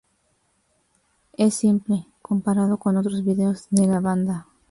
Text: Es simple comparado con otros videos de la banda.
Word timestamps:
Es 1.33 1.53
simple 1.53 2.07
comparado 2.23 2.77
con 2.77 2.97
otros 2.97 3.23
videos 3.23 3.67
de 3.69 3.85
la 3.85 3.99
banda. 3.99 4.47